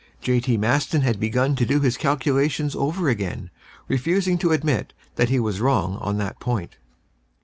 [0.21, 0.57] J.T.
[0.57, 3.51] Maston had begun to do his calculations over again,
[3.87, 6.77] refusing to admit that he was wrong at that point.